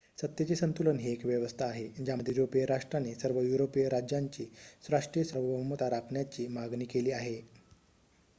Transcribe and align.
सत्तेचे 0.17 0.55
संतुलन 0.55 0.99
ही 0.99 1.11
एक 1.11 1.25
व्यवस्था 1.25 1.65
आहे 1.65 1.83
ज्यामध्ये 1.99 2.33
युरोपिय 2.33 2.65
राष्ट्रांनी 2.65 3.13
सर्व 3.15 3.39
युरोपिय 3.41 3.87
राज्यांची 3.89 4.49
राष्ट्रीय 4.89 5.23
सार्वभौमता 5.25 5.89
राखण्याची 5.89 6.47
मागणी 6.49 6.85
केली 6.87 7.11
आहे 7.13 7.39